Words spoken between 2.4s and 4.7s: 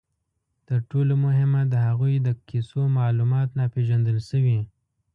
کیسو معلومات ناپېژندل شوي.